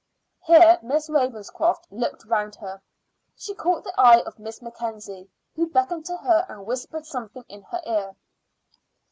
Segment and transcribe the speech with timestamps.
[0.47, 2.81] Here Miss Ravenscroft looked round her.
[3.37, 7.61] She caught the eye of Miss Mackenzie, who beckoned to her and whispered something in
[7.69, 8.15] her ear.